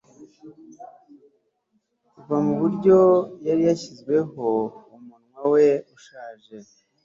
Kuva 2.13 2.35
muburyo 2.45 2.99
yari 3.47 3.61
yashyizeho 3.69 4.47
umunwa 4.95 5.41
we 5.53 5.65
ushaje 5.95 6.55